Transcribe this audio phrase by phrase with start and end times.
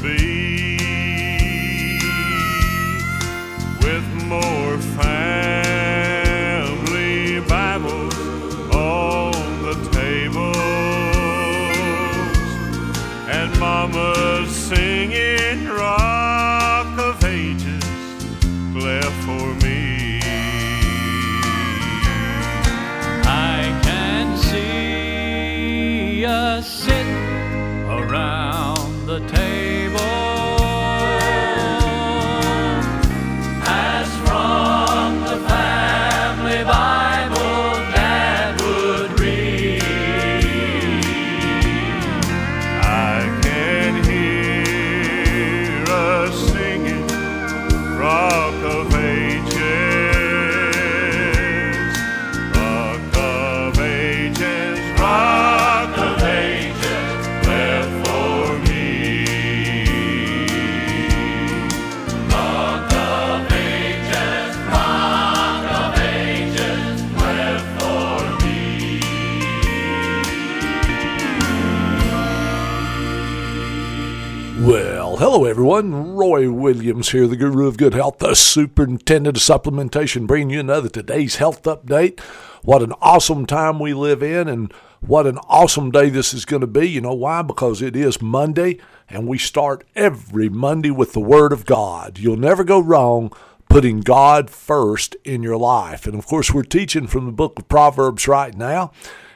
[0.00, 0.37] be
[75.38, 76.16] hello everyone.
[76.16, 80.88] Roy Williams here, the guru of good health, the superintendent of supplementation, bringing you another
[80.88, 82.18] today's health update.
[82.64, 86.62] What an awesome time we live in, and what an awesome day this is going
[86.62, 86.88] to be.
[86.88, 87.42] You know why?
[87.42, 92.18] Because it is Monday, and we start every Monday with the Word of God.
[92.18, 93.30] You'll never go wrong
[93.68, 96.04] putting God first in your life.
[96.04, 98.90] And of course, we're teaching from the book of Proverbs right now.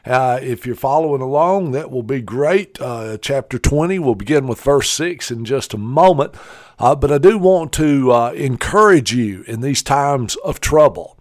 [0.05, 2.81] Uh, if you're following along, that will be great.
[2.81, 6.35] Uh, chapter 20, we'll begin with verse 6 in just a moment.
[6.79, 11.17] Uh, but I do want to uh, encourage you in these times of trouble.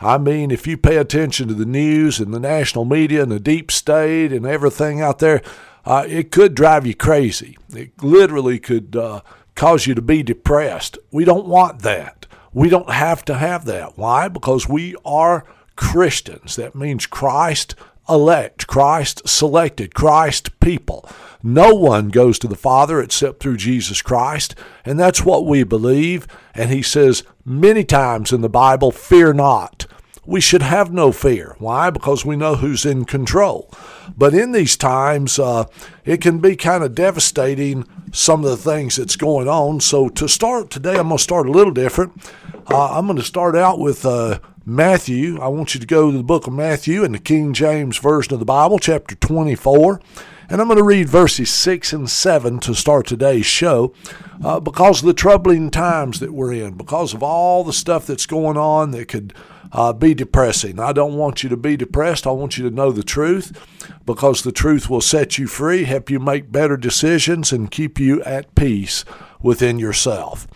[0.00, 3.38] I mean, if you pay attention to the news and the national media and the
[3.38, 5.40] deep state and everything out there,
[5.84, 7.56] uh, it could drive you crazy.
[7.72, 9.20] It literally could uh,
[9.54, 10.98] cause you to be depressed.
[11.12, 12.26] We don't want that.
[12.52, 13.96] We don't have to have that.
[13.96, 14.28] Why?
[14.28, 15.44] Because we are
[15.76, 16.56] Christians.
[16.56, 17.74] That means Christ
[18.08, 21.08] elect, Christ selected, Christ people.
[21.42, 24.54] No one goes to the Father except through Jesus Christ,
[24.84, 26.26] and that's what we believe.
[26.54, 29.86] And he says many times in the Bible, fear not.
[30.26, 31.54] We should have no fear.
[31.58, 31.90] Why?
[31.90, 33.70] Because we know who's in control.
[34.16, 35.66] But in these times, uh,
[36.06, 39.80] it can be kind of devastating some of the things that's going on.
[39.80, 42.12] So to start today, I'm going to start a little different.
[42.70, 45.38] Uh, I'm going to start out with uh, Matthew.
[45.40, 48.32] I want you to go to the book of Matthew in the King James Version
[48.32, 50.00] of the Bible, chapter 24.
[50.48, 53.92] And I'm going to read verses 6 and 7 to start today's show
[54.42, 58.24] uh, because of the troubling times that we're in, because of all the stuff that's
[58.24, 59.34] going on that could
[59.72, 60.78] uh, be depressing.
[60.78, 62.26] I don't want you to be depressed.
[62.26, 63.58] I want you to know the truth
[64.06, 68.22] because the truth will set you free, help you make better decisions, and keep you
[68.22, 69.04] at peace
[69.42, 70.46] within yourself.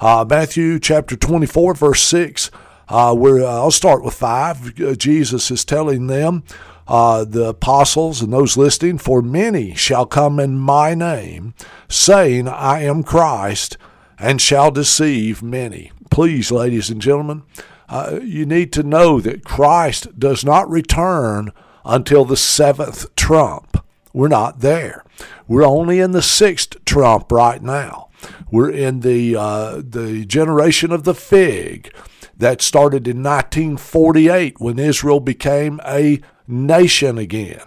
[0.00, 2.50] Uh, Matthew chapter 24, verse 6.
[2.88, 4.78] Uh, where uh, I'll start with five.
[4.80, 6.44] Uh, Jesus is telling them,
[6.86, 11.54] uh, the apostles and those listening, for many shall come in my name,
[11.88, 13.78] saying, I am Christ,
[14.18, 15.92] and shall deceive many.
[16.10, 17.42] Please, ladies and gentlemen,
[17.88, 21.52] uh, you need to know that Christ does not return
[21.84, 23.84] until the seventh trump.
[24.12, 25.04] We're not there.
[25.48, 28.08] We're only in the sixth trump right now.
[28.50, 31.92] We're in the uh, the generation of the fig
[32.36, 37.62] that started in 1948 when Israel became a nation again.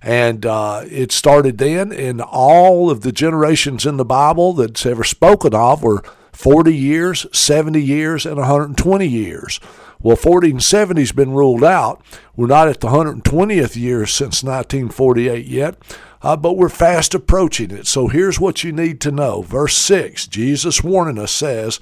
[0.00, 5.04] And uh, it started then, and all of the generations in the Bible that's ever
[5.04, 6.02] spoken of were
[6.32, 9.60] 40 years, 70 years, and 120 years.
[10.00, 12.02] Well, 40 and 70 has been ruled out.
[12.34, 15.76] We're not at the 120th year since 1948 yet,
[16.22, 17.86] uh, but we're fast approaching it.
[17.86, 19.42] So here's what you need to know.
[19.42, 21.80] Verse 6, Jesus warning us says,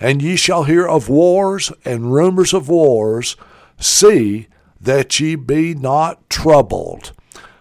[0.00, 3.36] And ye shall hear of wars and rumors of wars.
[3.78, 4.48] See
[4.80, 7.12] that ye be not troubled.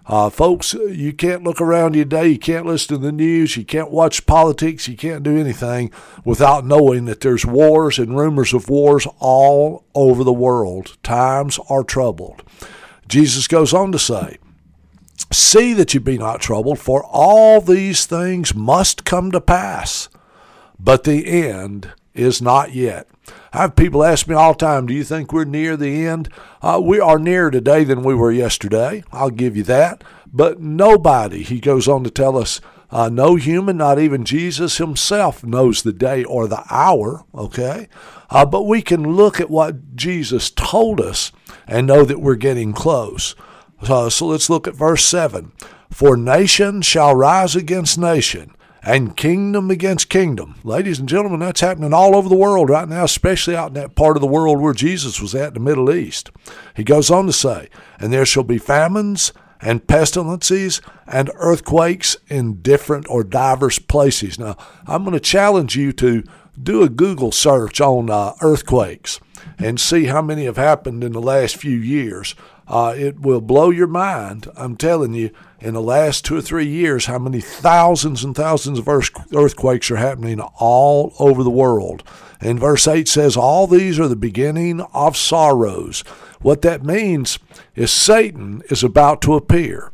[0.08, 2.28] Uh, folks, you can't look around you today.
[2.30, 3.58] You can't listen to the news.
[3.58, 4.88] You can't watch politics.
[4.88, 5.92] You can't do anything
[6.24, 10.98] without knowing that there's wars and rumors of wars all over the world.
[11.02, 12.44] Times are troubled.
[13.08, 14.38] Jesus goes on to say,
[15.32, 20.10] See that you be not troubled, for all these things must come to pass,
[20.80, 23.08] but the end is not yet.
[23.52, 26.30] I have people ask me all the time, do you think we're near the end?
[26.62, 29.04] Uh, we are nearer today than we were yesterday.
[29.12, 30.04] I'll give you that.
[30.32, 32.60] But nobody, he goes on to tell us,
[32.92, 37.88] uh, no human, not even Jesus himself, knows the day or the hour, okay?
[38.30, 41.32] Uh, but we can look at what Jesus told us
[41.68, 43.36] and know that we're getting close.
[43.90, 45.52] Uh, so let's look at verse 7.
[45.92, 48.56] For nation shall rise against nation
[48.86, 50.56] and kingdom against kingdom.
[50.64, 53.96] Ladies and gentlemen, that's happening all over the world right now, especially out in that
[53.96, 56.30] part of the world where Jesus was at, the Middle East.
[56.76, 62.62] He goes on to say, And there shall be famines and pestilences and earthquakes in
[62.62, 64.38] different or diverse places.
[64.38, 64.56] Now,
[64.86, 66.24] I'm going to challenge you to
[66.62, 69.20] do a Google search on uh, earthquakes
[69.58, 72.36] and see how many have happened in the last few years.
[72.68, 74.50] Uh, it will blow your mind.
[74.56, 75.30] I'm telling you,
[75.60, 79.96] in the last two or three years, how many thousands and thousands of earthquakes are
[79.98, 82.04] happening all over the world.
[82.42, 86.02] And verse 8 says, All these are the beginning of sorrows.
[86.42, 87.40] What that means
[87.76, 89.92] is Satan is about to appear.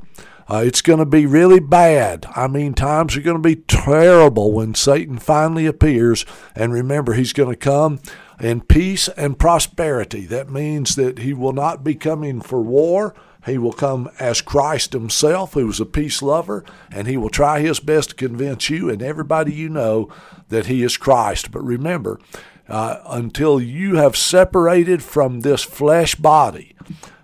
[0.51, 2.25] Uh, it's going to be really bad.
[2.35, 6.25] I mean, times are going to be terrible when Satan finally appears.
[6.57, 8.01] And remember, he's going to come
[8.37, 10.25] in peace and prosperity.
[10.25, 13.15] That means that he will not be coming for war.
[13.45, 17.61] He will come as Christ himself, who was a peace lover, and he will try
[17.61, 20.11] his best to convince you and everybody you know
[20.49, 21.51] that he is Christ.
[21.51, 22.19] But remember,
[22.67, 26.75] uh, until you have separated from this flesh body,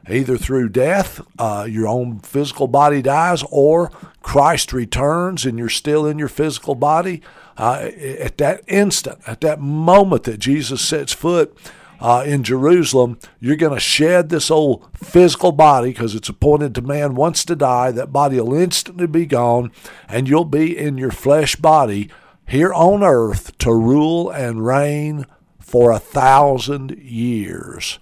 [0.09, 3.89] either through death, uh, your own physical body dies, or
[4.21, 7.21] Christ returns and you're still in your physical body,
[7.57, 7.89] uh,
[8.19, 11.57] at that instant, at that moment that Jesus sets foot
[11.99, 16.81] uh, in Jerusalem, you're going to shed this old physical body because it's appointed to
[16.81, 17.91] man once to die.
[17.91, 19.71] That body will instantly be gone,
[20.07, 22.09] and you'll be in your flesh body
[22.45, 25.25] here on earth to rule and reign
[25.59, 27.99] for a thousand years.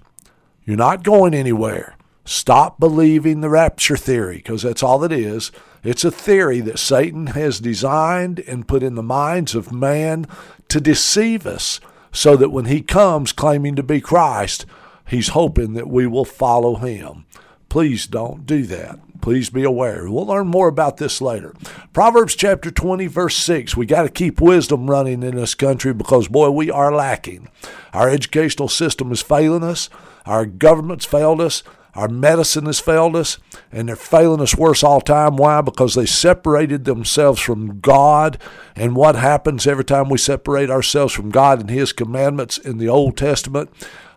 [0.66, 1.95] You're not going anywhere.
[2.26, 5.52] Stop believing the rapture theory because that's all it is.
[5.84, 10.26] It's a theory that Satan has designed and put in the minds of man
[10.70, 11.80] to deceive us
[12.12, 14.66] so that when he comes claiming to be Christ,
[15.08, 17.26] he's hoping that we will follow him.
[17.70, 19.00] Please don't do that.
[19.22, 20.10] Please be aware.
[20.10, 21.54] We'll learn more about this later.
[21.94, 23.76] Proverbs chapter 20, verse 6.
[23.76, 27.50] We got to keep wisdom running in this country because, boy, we are lacking.
[27.94, 29.90] Our educational system is failing us,
[30.26, 31.64] our government's failed us,
[31.96, 33.38] our medicine has failed us,
[33.72, 35.38] and they're failing us worse all time.
[35.38, 35.62] Why?
[35.62, 38.38] Because they separated themselves from God.
[38.76, 42.90] And what happens every time we separate ourselves from God and His commandments in the
[42.90, 43.70] Old Testament?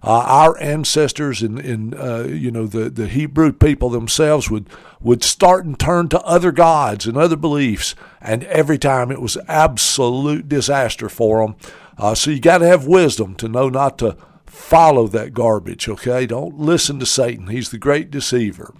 [0.02, 4.68] Uh, our ancestors and, in, in uh, you know the, the Hebrew people themselves would
[5.00, 9.36] would start and turn to other gods and other beliefs, and every time it was
[9.48, 11.56] absolute disaster for them.
[11.96, 14.16] Uh, so you got to have wisdom to know not to
[14.50, 16.26] follow that garbage, okay?
[16.26, 17.48] Don't listen to Satan.
[17.48, 18.74] He's the great deceiver.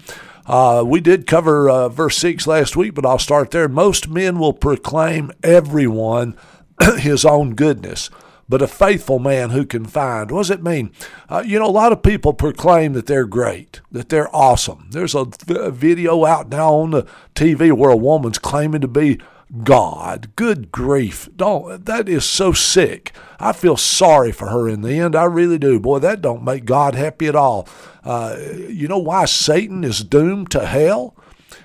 [0.47, 3.69] Uh, we did cover uh, verse 6 last week, but I'll start there.
[3.69, 6.37] Most men will proclaim everyone
[6.99, 8.09] his own goodness,
[8.49, 10.31] but a faithful man who can find.
[10.31, 10.91] What does it mean?
[11.29, 14.89] Uh, you know, a lot of people proclaim that they're great, that they're awesome.
[14.91, 19.21] There's a, a video out now on the TV where a woman's claiming to be
[19.63, 20.35] God.
[20.37, 21.29] Good grief.
[21.35, 23.13] Don't that is so sick.
[23.41, 25.17] I feel sorry for her in the end.
[25.17, 25.81] I really do.
[25.81, 27.69] Boy, that don't make God happy at all.
[28.05, 28.37] Uh,
[28.69, 31.15] you know why Satan is doomed to hell?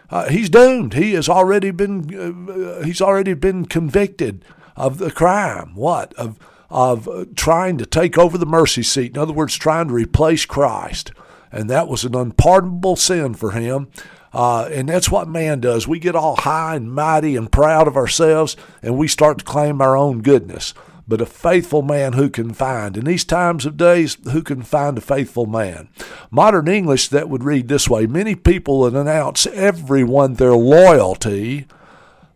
[0.09, 0.93] Uh, he's doomed.
[0.93, 2.13] He has already been
[2.49, 5.75] uh, he's already been convicted of the crime.
[5.75, 6.13] What?
[6.13, 9.15] Of of trying to take over the mercy seat.
[9.15, 11.11] In other words, trying to replace Christ.
[11.51, 13.89] And that was an unpardonable sin for him.
[14.33, 15.87] Uh, and that's what man does.
[15.87, 19.81] We get all high and mighty and proud of ourselves, and we start to claim
[19.81, 20.73] our own goodness.
[21.07, 22.95] But a faithful man who can find.
[22.95, 25.89] In these times of days, who can find a faithful man?
[26.31, 31.67] Modern English that would read this way Many people would announce everyone their loyalty,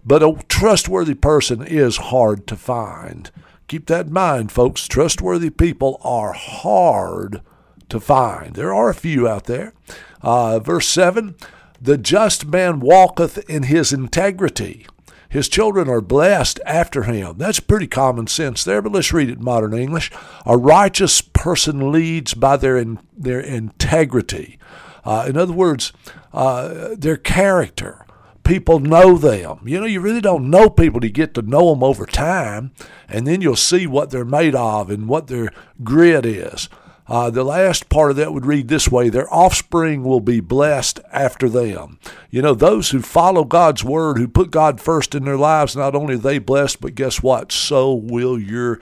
[0.05, 3.31] but a trustworthy person is hard to find.
[3.67, 4.87] Keep that in mind, folks.
[4.87, 7.41] Trustworthy people are hard
[7.89, 8.53] to find.
[8.53, 9.73] There are a few out there.
[10.21, 11.35] Uh, verse 7
[11.81, 14.87] The just man walketh in his integrity.
[15.29, 17.37] His children are blessed after him.
[17.37, 20.11] That's pretty common sense there, but let's read it in modern English.
[20.45, 24.57] A righteous person leads by their, in, their integrity.
[25.03, 25.91] Uh, in other words,
[26.33, 28.05] uh, their character.
[28.43, 29.59] People know them.
[29.65, 32.71] You know, you really don't know people to get to know them over time,
[33.09, 35.51] and then you'll see what they're made of and what their
[35.83, 36.69] grit is.
[37.07, 40.99] Uh, the last part of that would read this way Their offspring will be blessed
[41.11, 41.99] after them.
[42.29, 45.95] You know, those who follow God's word, who put God first in their lives, not
[45.95, 47.51] only are they blessed, but guess what?
[47.51, 48.81] So will your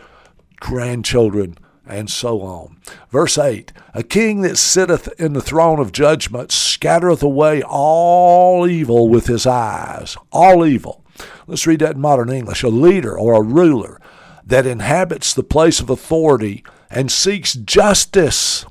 [0.59, 2.77] grandchildren, and so on.
[3.09, 9.07] Verse 8 A king that sitteth in the throne of judgment scattereth away all evil
[9.07, 10.17] with his eyes.
[10.31, 11.03] All evil.
[11.47, 12.63] Let's read that in modern English.
[12.63, 14.01] A leader or a ruler
[14.45, 18.65] that inhabits the place of authority and seeks justice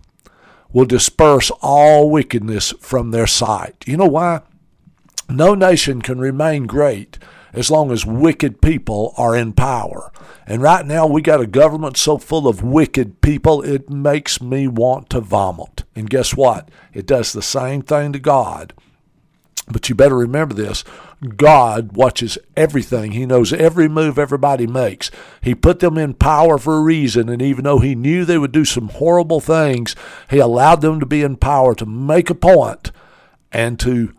[0.73, 3.85] will disperse all wickedness from their sight.
[3.87, 4.43] You know why?
[5.29, 7.19] No nation can remain great
[7.55, 10.13] as long as wicked people are in power.
[10.47, 14.67] And right now, we got a government so full of wicked people, it makes me
[14.69, 15.85] want to vomit.
[15.95, 16.69] And guess what?
[16.93, 18.75] It does the same thing to God.
[19.67, 20.85] But you better remember this
[21.37, 23.13] God watches everything.
[23.13, 25.11] He knows every move everybody makes.
[25.41, 28.53] He put them in power for a reason, and even though He knew they would
[28.53, 29.97] do some horrible things,
[30.29, 32.91] He allowed them to be in power to make a point
[33.53, 34.13] and to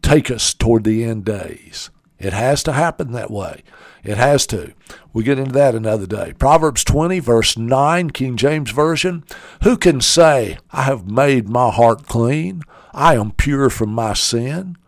[0.00, 1.90] take us toward the end days.
[2.22, 3.62] It has to happen that way.
[4.04, 4.72] It has to.
[5.12, 6.34] We get into that another day.
[6.38, 9.24] Proverbs 20, verse 9, King James Version.
[9.64, 12.62] Who can say, I have made my heart clean?
[12.94, 14.78] I am pure from my sin?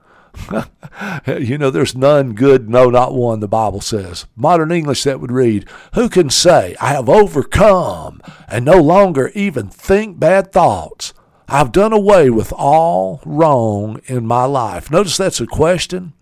[1.26, 4.26] you know, there's none good, no, not one, the Bible says.
[4.36, 9.68] Modern English, that would read, Who can say, I have overcome and no longer even
[9.68, 11.14] think bad thoughts?
[11.48, 14.90] I've done away with all wrong in my life.
[14.90, 16.14] Notice that's a question.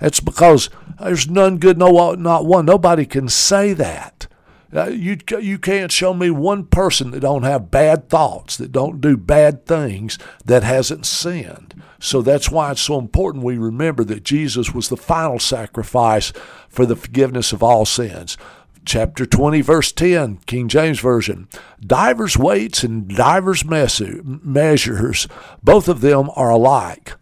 [0.00, 2.64] It's because there's none good, no, not one.
[2.64, 4.26] Nobody can say that.
[4.72, 9.00] Uh, you you can't show me one person that don't have bad thoughts, that don't
[9.00, 11.82] do bad things, that hasn't sinned.
[11.98, 16.32] So that's why it's so important we remember that Jesus was the final sacrifice
[16.68, 18.38] for the forgiveness of all sins.
[18.84, 21.48] Chapter 20, verse 10, King James Version.
[21.84, 25.28] Divers weights and divers measures,
[25.62, 27.16] both of them are alike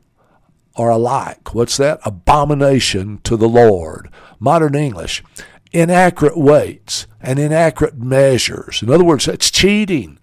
[0.79, 1.55] are alike.
[1.55, 2.01] What's that?
[2.05, 4.09] Abomination to the Lord.
[4.39, 5.23] Modern English.
[5.73, 8.83] Inaccurate weights and inaccurate measures.
[8.83, 10.19] In other words, it's cheating.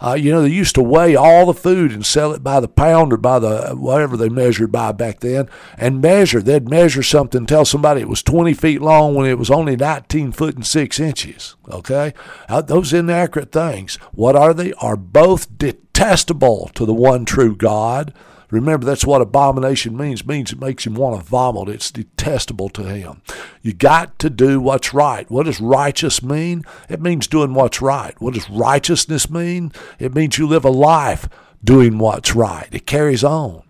[0.00, 2.68] Uh, you know, they used to weigh all the food and sell it by the
[2.68, 6.40] pound or by the whatever they measured by back then, and measure.
[6.40, 10.30] They'd measure something, tell somebody it was 20 feet long when it was only 19
[10.32, 11.56] foot and six inches.
[11.68, 12.14] Okay,
[12.48, 13.96] uh, those inaccurate things.
[14.12, 14.72] What are they?
[14.74, 18.14] Are both detestable to the one true God.
[18.50, 20.22] Remember, that's what abomination means.
[20.22, 21.68] It means it makes him want to vomit.
[21.68, 23.20] It's detestable to him.
[23.62, 25.30] You got to do what's right.
[25.30, 26.64] What does righteous mean?
[26.88, 28.18] It means doing what's right.
[28.20, 29.72] What does righteousness mean?
[29.98, 31.28] It means you live a life
[31.62, 32.68] doing what's right.
[32.72, 33.62] It carries on.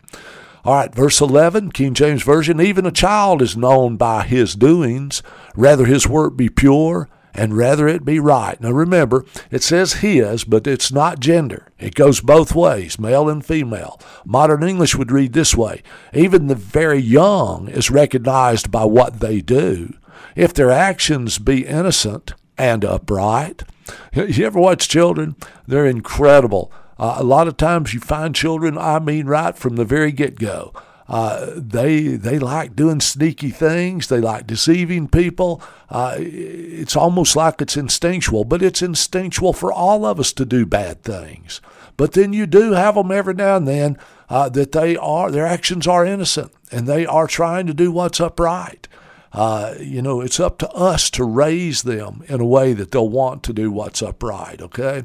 [0.65, 5.23] All right, verse 11, King James Version, even a child is known by his doings.
[5.57, 8.61] Rather his work be pure and rather it be right.
[8.61, 11.69] Now remember, it says his, but it's not gender.
[11.79, 14.01] It goes both ways, male and female.
[14.25, 15.83] Modern English would read this way
[16.13, 19.95] Even the very young is recognized by what they do.
[20.35, 23.63] If their actions be innocent and upright.
[24.13, 25.35] You ever watch children?
[25.67, 26.71] They're incredible.
[26.99, 30.39] Uh, a lot of times you find children, I mean, right from the very get
[30.39, 30.75] go.
[31.09, 34.09] Uh, they they like doing sneaky things.
[34.09, 35.62] They like deceiving people.
[35.88, 40.67] Uh, it's almost like it's instinctual, but it's instinctual for all of us to do
[40.67, 41.62] bad things.
[41.97, 43.99] But then you do have them every now and then
[44.29, 48.21] uh, that they are their actions are innocent and they are trying to do what's
[48.21, 48.87] upright.
[49.33, 53.09] Uh, you know, it's up to us to raise them in a way that they'll
[53.09, 54.61] want to do what's upright.
[54.61, 55.05] Okay,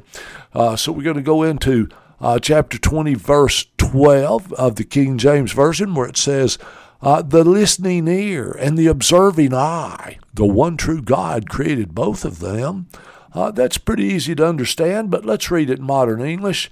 [0.52, 1.88] uh, so we're going to go into
[2.20, 6.58] uh, chapter 20, verse 12 of the King James Version, where it says,
[7.02, 12.40] uh, The listening ear and the observing eye, the one true God created both of
[12.40, 12.88] them.
[13.32, 16.70] Uh, that's pretty easy to understand, but let's read it in modern English.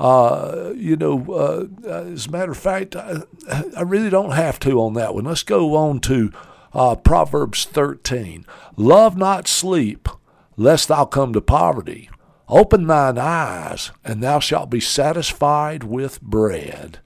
[0.00, 3.22] Uh, you know, uh, as a matter of fact, I,
[3.76, 5.24] I, really don't have to on that one.
[5.24, 6.32] Let's go on to
[6.72, 8.46] uh, Proverbs 13.
[8.76, 10.08] Love not sleep,
[10.56, 12.08] lest thou come to poverty.
[12.50, 16.98] Open thine eyes, and thou shalt be satisfied with bread.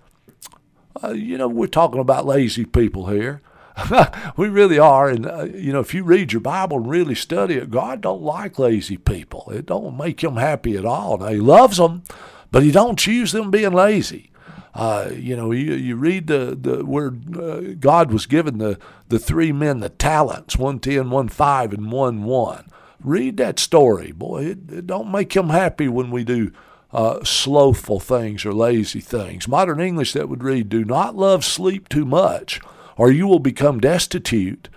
[1.03, 3.43] Uh, you know, we're talking about lazy people here.
[4.37, 5.11] we really are.
[5.11, 8.23] And, uh, you know, if you read your Bible and really study it, God don't
[8.23, 9.51] like lazy people.
[9.51, 11.19] It don't make him happy at all.
[11.19, 12.05] Now, he loves them,
[12.51, 14.31] but he don't choose them being lazy.
[14.75, 19.19] Uh, you know, you, you read the, the where uh, God was given the, the
[19.19, 22.65] three men the talents, one ten, one five, and one one.
[23.05, 24.45] Read that story, boy.
[24.47, 26.53] It, it don't make him happy when we do
[26.91, 29.47] uh, slothful things or lazy things.
[29.47, 32.61] Modern English that would read, "Do not love sleep too much,
[32.97, 34.69] or you will become destitute.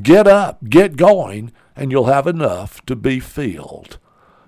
[0.00, 3.98] Get up, get going, and you'll have enough to be filled."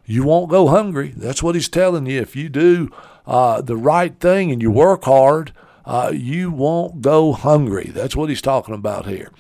[0.07, 1.15] You won't go hungry.
[1.17, 2.21] That's what he's telling you.
[2.21, 2.91] If you do
[3.27, 5.53] uh, the right thing and you work hard,
[5.87, 7.91] uh, you won't go hungry.
[7.93, 9.33] That's what he's talking about here.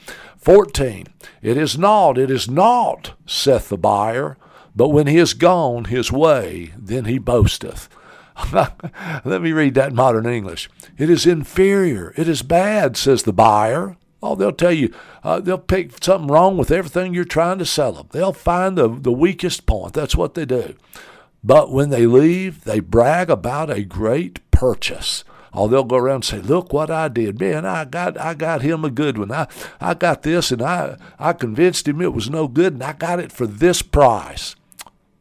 [0.44, 1.06] 14.
[1.40, 4.36] It is naught, it is naught, saith the buyer,
[4.76, 7.88] but when he is gone his way, then he boasteth.
[8.52, 10.68] Let me read that in modern English.
[10.98, 13.96] It is inferior, it is bad, says the buyer.
[14.22, 17.92] Oh, they'll tell you, uh, they'll pick something wrong with everything you're trying to sell
[17.92, 18.08] them.
[18.12, 19.94] They'll find the, the weakest point.
[19.94, 20.74] That's what they do.
[21.42, 25.24] But when they leave, they brag about a great purchase.
[25.54, 27.64] Oh, they'll go around and say, "Look what I did, man!
[27.64, 29.30] I got I got him a good one.
[29.30, 29.46] I
[29.80, 33.20] I got this, and I I convinced him it was no good, and I got
[33.20, 34.56] it for this price."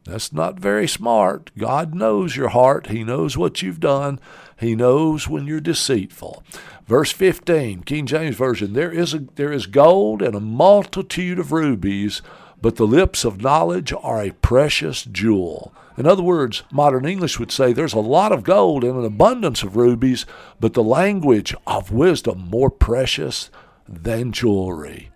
[0.06, 1.52] That's not very smart.
[1.58, 2.88] God knows your heart.
[2.88, 4.20] He knows what you've done.
[4.60, 6.44] He knows when you're deceitful.
[6.86, 11.54] Verse 15, King James Version, there is, a, there is gold and a multitude of
[11.54, 12.22] rubies,
[12.64, 15.74] but the lips of knowledge are a precious jewel.
[15.98, 19.64] In other words, modern English would say there's a lot of gold and an abundance
[19.64, 20.26] of rubies,
[20.62, 23.50] but the language of wisdom more precious
[23.86, 25.12] than jewelry.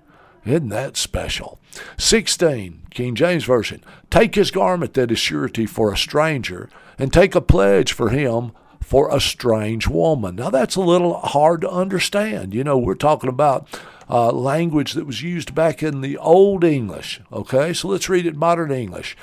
[0.46, 1.58] Isn't that special?
[1.98, 3.82] 16, King James Version.
[4.10, 8.52] Take his garment that is surety for a stranger, and take a pledge for him
[8.88, 10.38] for a strange woman.
[10.38, 12.54] Now, that's a little hard to understand.
[12.54, 13.68] You know, we're talking about
[14.10, 17.20] uh, language that was used back in the Old English.
[17.34, 19.18] Okay, so let's read it modern English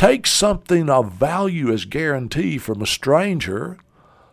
[0.00, 3.76] take something of value as guarantee from a stranger.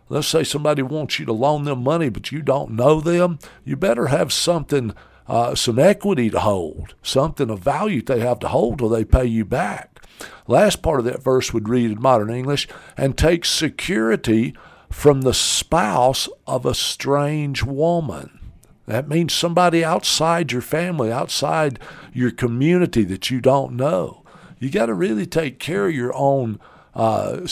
[0.08, 3.38] Let's say somebody wants you to loan them money, but you don't know them.
[3.66, 4.94] You better have something,
[5.26, 9.26] uh, some equity to hold, something of value they have to hold till they pay
[9.26, 10.00] you back.
[10.46, 14.54] Last part of that verse would read in modern English, and take security
[14.90, 18.38] from the spouse of a strange woman.
[18.86, 21.78] That means somebody outside your family, outside
[22.12, 24.24] your community that you don't know
[24.58, 26.58] you got to really take care of your own
[26.94, 27.46] uh,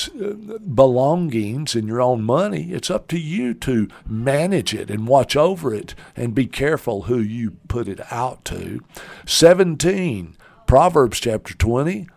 [0.74, 2.72] belongings and your own money.
[2.72, 7.20] It's up to you to manage it and watch over it and be careful who
[7.20, 8.80] you put it out to.
[9.26, 12.08] 17, Proverbs chapter 20,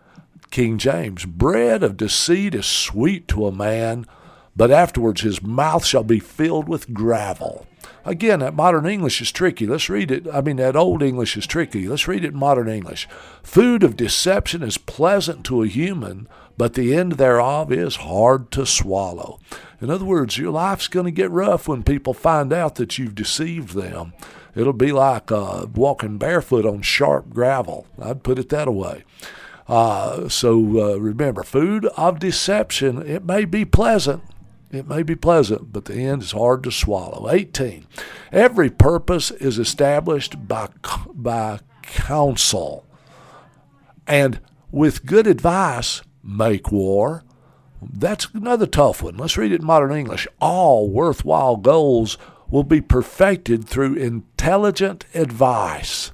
[0.49, 1.25] King James.
[1.25, 4.07] Bread of deceit is sweet to a man,
[4.59, 7.65] but afterwards his mouth shall be filled with gravel.
[8.03, 9.65] Again, that modern English is tricky.
[9.65, 10.27] Let's read it.
[10.33, 11.87] I mean, that old English is tricky.
[11.87, 13.07] Let's read it in modern English.
[13.41, 18.65] Food of deception is pleasant to a human, but the end thereof is hard to
[18.65, 19.39] swallow.
[19.79, 23.15] In other words, your life's going to get rough when people find out that you've
[23.15, 24.11] deceived them.
[24.55, 27.87] It'll be like uh, walking barefoot on sharp gravel.
[27.97, 29.05] I'd put it that way.
[29.69, 34.21] Uh, so uh, remember, food of deception, it may be pleasant,
[34.71, 37.29] it may be pleasant, but the end is hard to swallow.
[37.29, 37.87] 18.
[38.31, 40.69] Every purpose is established by,
[41.13, 42.85] by counsel.
[44.05, 44.39] And
[44.71, 47.23] with good advice, make war.
[47.81, 49.17] That's another tough one.
[49.17, 50.27] Let's read it in modern English.
[50.39, 52.17] All worthwhile goals
[52.49, 56.11] will be perfected through intelligent advice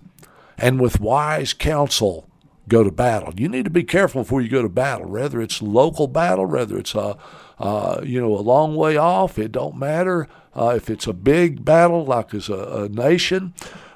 [0.58, 2.30] and with wise counsel
[2.68, 3.34] go to battle.
[3.36, 6.78] You need to be careful before you go to battle, whether it's local battle, whether
[6.78, 7.18] it's a
[7.60, 9.40] uh, you know, a long way off.
[9.40, 13.54] It don't matter uh, if it's a big battle like as a, a nation.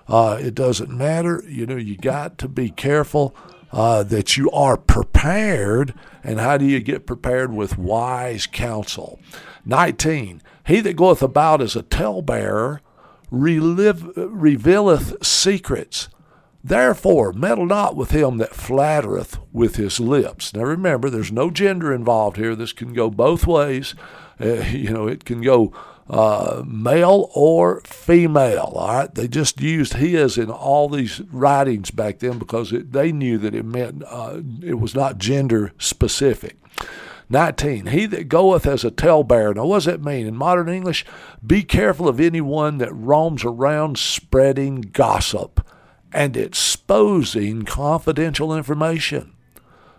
[0.07, 1.43] Uh, it doesn't matter.
[1.47, 3.35] You know, you got to be careful
[3.71, 5.93] uh, that you are prepared.
[6.23, 9.19] And how do you get prepared with wise counsel?
[9.65, 10.41] 19.
[10.65, 12.81] He that goeth about as a talebearer
[13.31, 16.09] relive, revealeth secrets.
[16.63, 20.53] Therefore, meddle not with him that flattereth with his lips.
[20.53, 22.55] Now remember, there's no gender involved here.
[22.55, 23.95] This can go both ways.
[24.39, 25.73] Uh, you know, it can go
[26.09, 28.73] uh, male or female.
[28.75, 33.11] All right, they just used his in all these writings back then because it, they
[33.11, 36.57] knew that it meant uh, it was not gender specific.
[37.31, 37.85] 19.
[37.87, 39.53] He that goeth as a talebearer.
[39.53, 40.25] Now, what does that mean?
[40.25, 41.05] In modern English,
[41.45, 45.63] be careful of anyone that roams around spreading gossip
[46.13, 49.33] and exposing confidential information.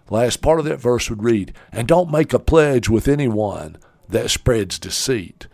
[0.09, 3.77] Last part of that verse would read, and don't make a pledge with anyone
[4.09, 5.47] that spreads deceit.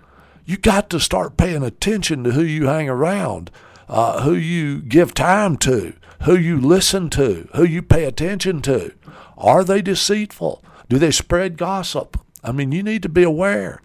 [0.46, 3.50] You got to start paying attention to who you hang around,
[3.88, 8.94] uh, who you give time to, who you listen to, who you pay attention to.
[9.36, 10.62] Are they deceitful?
[10.88, 12.18] Do they spread gossip?
[12.42, 13.82] I mean, you need to be aware.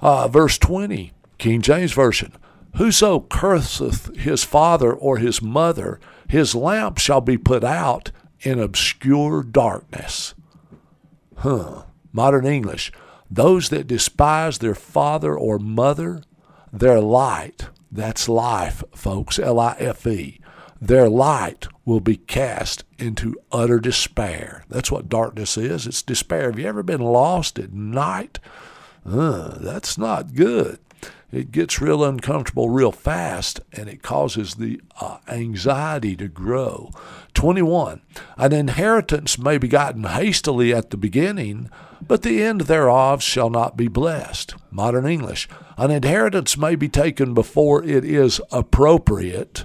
[0.00, 2.32] Uh, verse 20, King James Version.
[2.76, 9.42] Whoso curseth his father or his mother, his lamp shall be put out in obscure
[9.42, 10.34] darkness.
[11.36, 11.84] Huh.
[12.12, 12.92] Modern English.
[13.30, 16.22] Those that despise their father or mother,
[16.72, 20.40] their light, that's life, folks, L I F E,
[20.80, 24.64] their light will be cast into utter despair.
[24.68, 25.86] That's what darkness is.
[25.86, 26.50] It's despair.
[26.50, 28.38] Have you ever been lost at night?
[29.04, 30.78] Uh, that's not good.
[31.32, 36.90] It gets real uncomfortable real fast and it causes the uh, anxiety to grow.
[37.34, 38.00] 21.
[38.36, 41.70] An inheritance may be gotten hastily at the beginning,
[42.06, 44.54] but the end thereof shall not be blessed.
[44.70, 45.48] Modern English.
[45.76, 49.64] An inheritance may be taken before it is appropriate,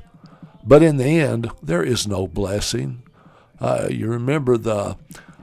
[0.64, 3.02] but in the end, there is no blessing.
[3.60, 4.98] Uh, you remember the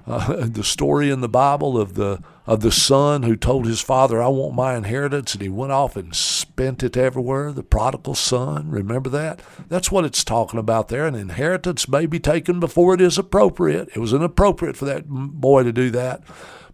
[0.06, 4.22] uh, the story in the Bible of the of the son who told his father,
[4.22, 7.52] "I want my inheritance," and he went off and spent it everywhere.
[7.52, 8.70] The prodigal son.
[8.70, 9.40] Remember that?
[9.68, 11.06] That's what it's talking about there.
[11.06, 13.88] An inheritance may be taken before it is appropriate.
[13.94, 16.22] It was inappropriate for that boy to do that,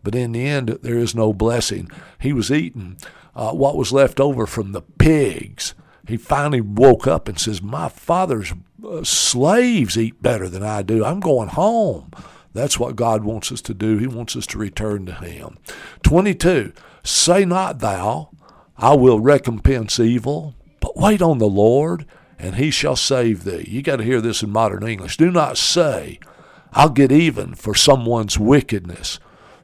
[0.02, 1.90] but in the end, there is no blessing.
[2.18, 2.96] He was eating
[3.34, 5.74] uh, what was left over from the pigs
[6.08, 11.04] he finally woke up and says, My father's uh, slaves eat better than I do.
[11.04, 12.10] I'm going home.
[12.58, 13.98] That's what God wants us to do.
[13.98, 15.58] He wants us to return to Him.
[16.02, 16.72] 22.
[17.04, 18.30] Say not thou,
[18.76, 22.04] I will recompense evil, but wait on the Lord,
[22.36, 23.64] and He shall save thee.
[23.68, 25.16] You got to hear this in modern English.
[25.16, 26.18] Do not say,
[26.72, 29.20] I'll get even for someone's wickedness.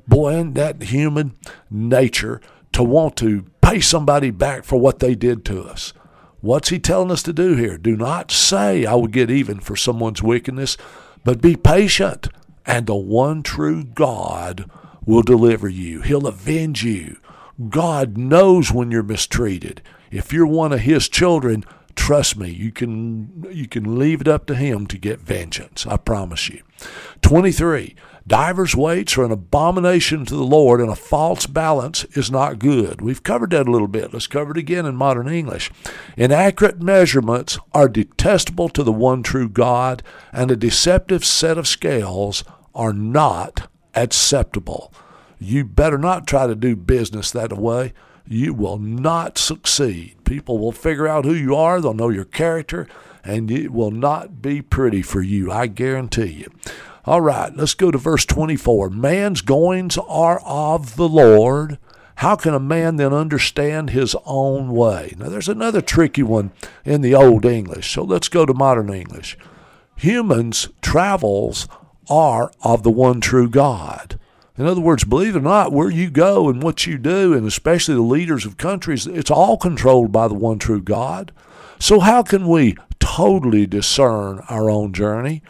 [0.06, 1.34] Boy, isn't that human
[1.68, 2.40] nature
[2.72, 5.92] to want to pay somebody back for what they did to us?
[6.40, 7.76] What's he telling us to do here?
[7.76, 10.76] Do not say, I will get even for someone's wickedness,
[11.24, 12.28] but be patient,
[12.66, 14.70] and the one true God
[15.04, 16.00] will deliver you.
[16.02, 17.18] He'll avenge you.
[17.68, 19.82] God knows when you're mistreated.
[20.10, 24.46] If you're one of his children, trust me, you can you can leave it up
[24.46, 25.86] to him to get vengeance.
[25.86, 26.62] I promise you.
[27.22, 27.94] 23.
[28.26, 33.02] Divers weights are an abomination to the Lord, and a false balance is not good.
[33.02, 34.14] We've covered that a little bit.
[34.14, 35.70] Let's cover it again in modern English.
[36.16, 42.44] Inaccurate measurements are detestable to the one true God, and a deceptive set of scales
[42.74, 44.90] are not acceptable.
[45.38, 47.92] You better not try to do business that way.
[48.26, 50.16] You will not succeed.
[50.24, 52.88] People will figure out who you are, they'll know your character,
[53.22, 56.50] and it will not be pretty for you, I guarantee you.
[57.06, 58.88] All right, let's go to verse 24.
[58.88, 61.78] Man's goings are of the Lord.
[62.16, 65.12] How can a man then understand his own way?
[65.18, 66.50] Now, there's another tricky one
[66.82, 69.36] in the Old English, so let's go to modern English.
[69.96, 71.68] Humans' travels
[72.08, 74.18] are of the one true God.
[74.56, 77.46] In other words, believe it or not, where you go and what you do, and
[77.46, 81.32] especially the leaders of countries, it's all controlled by the one true God.
[81.78, 85.42] So, how can we totally discern our own journey?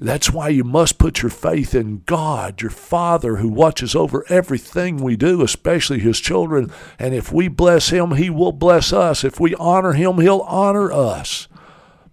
[0.00, 4.98] That's why you must put your faith in God, your Father, who watches over everything
[4.98, 6.70] we do, especially His children.
[6.98, 9.24] And if we bless Him, He will bless us.
[9.24, 11.48] If we honor Him, He'll honor us.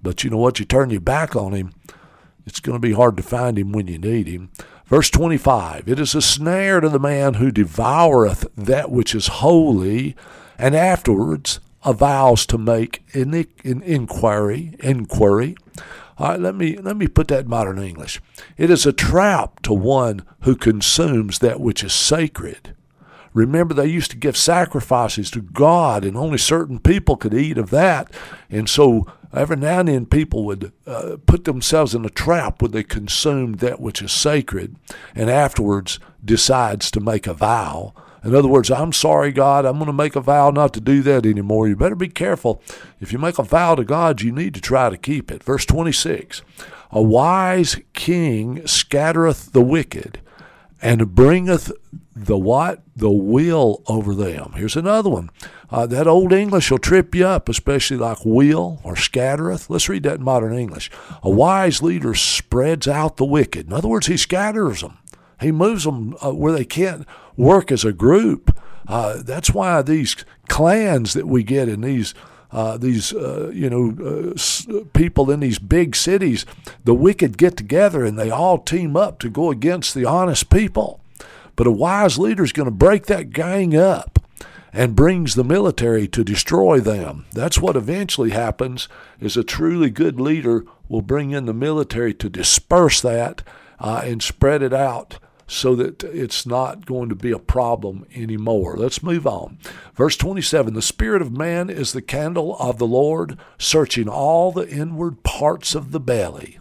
[0.02, 0.60] But you know what?
[0.60, 1.74] You turn your back on Him,
[2.45, 4.50] it's going to be hard to find Him when you need Him.
[4.88, 10.15] Verse 25 It is a snare to the man who devoureth that which is holy,
[10.58, 13.45] and afterwards avows to make an
[13.84, 14.76] inquiry.
[14.80, 15.56] inquiry.
[16.17, 18.21] All right, let me let me put that in modern English.
[18.58, 22.73] It is a trap to one who consumes that which is sacred.
[23.34, 27.69] Remember, they used to give sacrifices to God, and only certain people could eat of
[27.71, 28.10] that.
[28.49, 32.69] And so, every now and then, people would uh, put themselves in a trap where
[32.69, 34.78] they consumed that which is sacred,
[35.13, 37.93] and afterwards decides to make a vow
[38.26, 41.04] in other words, I'm sorry, God, I'm going to make a vow not to do
[41.04, 41.68] that anymore.
[41.68, 42.60] You better be careful.
[43.00, 45.44] If you make a vow to God, you need to try to keep it.
[45.44, 46.42] Verse 26
[46.92, 50.22] A wise king scattereth the wicked
[50.82, 51.72] and bringeth
[52.16, 52.82] the what?
[52.96, 54.54] The will over them.
[54.56, 55.30] Here's another one.
[55.70, 59.70] Uh, that old English will trip you up, especially like will or scattereth.
[59.70, 60.90] Let's read that in modern English.
[61.22, 63.68] A wise leader spreads out the wicked.
[63.68, 64.98] In other words, he scatters them.
[65.42, 67.06] He moves them uh, where they can't
[67.38, 68.58] work as a group.
[68.88, 70.15] Uh, that's why these
[70.48, 72.13] clans that we get in these
[72.52, 76.45] uh, these uh, you know uh, s- people in these big cities,
[76.84, 81.02] the wicked get together and they all team up to go against the honest people.
[81.56, 84.19] But a wise leader is going to break that gang up
[84.71, 87.26] and brings the military to destroy them.
[87.34, 88.88] That's what eventually happens.
[89.19, 93.41] Is a truly good leader will bring in the military to disperse that
[93.80, 98.75] uh, and spread it out so that it's not going to be a problem anymore.
[98.77, 99.60] Let's move on.
[99.93, 104.67] Verse 27 The Spirit of man is the candle of the Lord, searching all the
[104.67, 106.60] inward parts of the belly.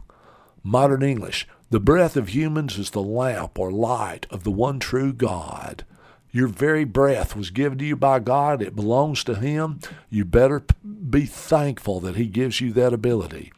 [0.62, 5.12] Modern English The breath of humans is the lamp or light of the one true
[5.12, 5.84] God.
[6.30, 8.60] Your very breath was given to you by God.
[8.60, 9.78] It belongs to Him.
[10.10, 10.64] You better
[11.08, 13.52] be thankful that He gives you that ability.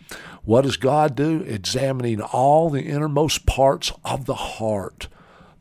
[0.44, 1.40] What does God do?
[1.40, 5.08] Examining all the innermost parts of the heart.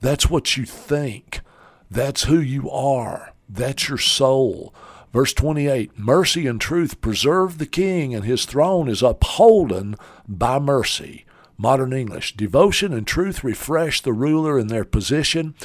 [0.06, 1.42] That's what you think.
[1.90, 3.34] That's who you are.
[3.50, 4.72] That's your soul.
[5.12, 9.96] Verse 28 Mercy and truth preserve the king, and his throne is upholden
[10.28, 11.26] by mercy.
[11.58, 12.38] Modern English.
[12.38, 15.56] Devotion and truth refresh the ruler in their position,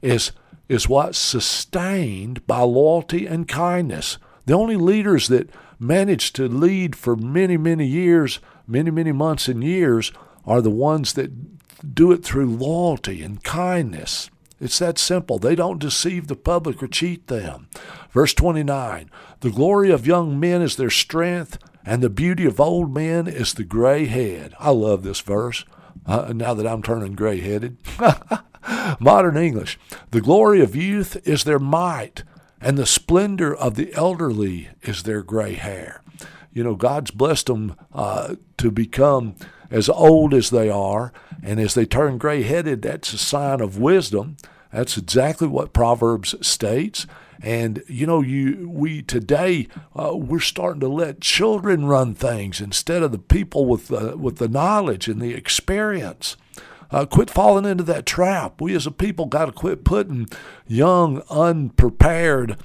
[0.00, 0.32] is,
[0.66, 4.16] is what sustained by loyalty and kindness.
[4.46, 9.62] The only leaders that manage to lead for many, many years, many, many months and
[9.62, 10.10] years,
[10.46, 14.30] are the ones that do it through loyalty and kindness.
[14.60, 15.38] It's that simple.
[15.38, 17.68] They don't deceive the public or cheat them.
[18.10, 22.92] Verse 29 The glory of young men is their strength, and the beauty of old
[22.92, 24.54] men is the gray head.
[24.58, 25.64] I love this verse
[26.06, 27.78] uh, now that I'm turning gray headed.
[29.00, 29.78] Modern English
[30.10, 32.24] The glory of youth is their might,
[32.60, 36.02] and the splendor of the elderly is their gray hair.
[36.52, 39.36] You know, God's blessed them uh, to become
[39.70, 43.78] as old as they are, and as they turn gray headed, that's a sign of
[43.78, 44.36] wisdom.
[44.72, 47.06] That's exactly what Proverbs states.
[47.42, 53.02] And you know, you we today uh, we're starting to let children run things instead
[53.02, 56.36] of the people with the with the knowledge and the experience.
[56.90, 58.60] Uh, quit falling into that trap.
[58.60, 60.28] We as a people got to quit putting
[60.66, 62.56] young, unprepared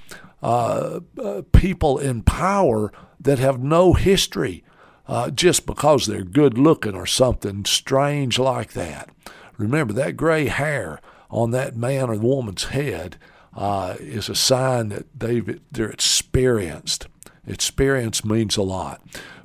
[0.41, 4.63] uh, uh, people in power that have no history
[5.07, 9.09] uh, just because they're good looking or something strange like that.
[9.57, 13.17] Remember, that gray hair on that man or woman's head
[13.55, 17.07] uh, is a sign that they've, they're experienced.
[17.47, 19.01] Experience means a lot.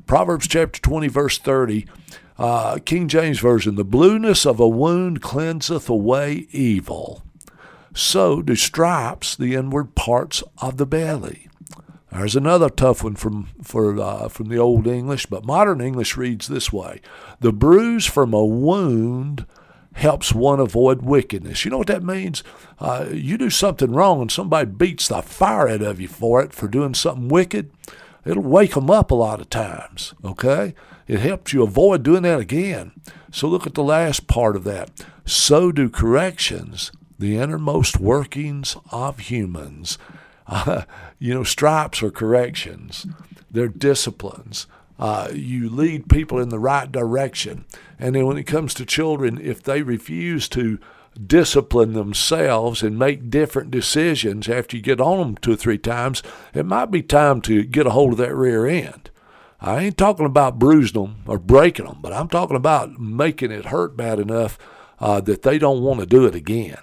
[0.07, 1.87] Proverbs chapter 20, verse 30,
[2.39, 7.23] uh, King James Version The blueness of a wound cleanseth away evil.
[7.95, 11.50] So do stripes the inward parts of the belly.
[12.13, 16.49] There's another tough one from for uh, from the old English, but modern English reads
[16.49, 17.01] this way:
[17.39, 19.47] "The bruise from a wound
[19.93, 22.43] helps one avoid wickedness." You know what that means?
[22.81, 26.53] Uh, you do something wrong, and somebody beats the fire out of you for it
[26.53, 27.71] for doing something wicked.
[28.25, 30.15] It'll wake them up a lot of times.
[30.25, 30.75] Okay,
[31.07, 32.93] it helps you avoid doing that again.
[33.31, 34.91] So look at the last part of that.
[35.25, 39.97] So do corrections, the innermost workings of humans.
[40.51, 40.83] Uh,
[41.19, 43.07] you know, stripes are corrections,
[43.51, 44.67] they're disciplines.
[44.99, 47.65] Uh, you lead people in the right direction.
[47.99, 50.79] And then when it comes to children, if they refuse to
[51.27, 56.23] discipline themselves and make different decisions after you get on them two or three times,
[56.53, 59.11] it might be time to get a hold of that rear end.
[59.61, 63.67] I ain't talking about bruising them or breaking them, but I'm talking about making it
[63.67, 64.59] hurt bad enough
[64.99, 66.79] uh, that they don't want to do it again.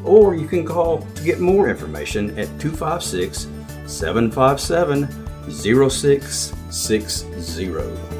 [0.05, 3.49] Or you can call to get more information at 256
[3.87, 5.09] 757
[5.51, 8.16] 0660.